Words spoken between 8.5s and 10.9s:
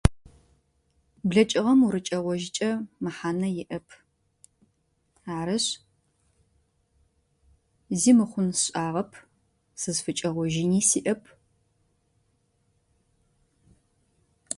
сшӏагъэп сызфыкӏэгъожьыни